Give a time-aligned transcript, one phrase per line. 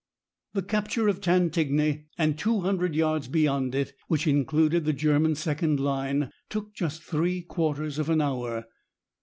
[0.55, 6.31] The capture of Cantigny and 200 yards beyond it, which included the German second line,
[6.49, 8.65] took just three quarters of an hour.